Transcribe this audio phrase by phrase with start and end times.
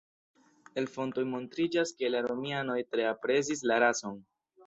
[0.81, 4.19] El fontoj montriĝas ke la Romianoj tre aprezis la rason.